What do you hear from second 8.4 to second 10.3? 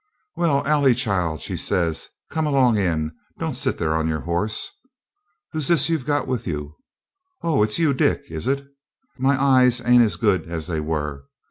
it? My eyes ain't as